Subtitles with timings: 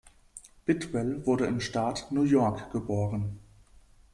[0.65, 3.37] Bidwell wurde im Staat New York geboren.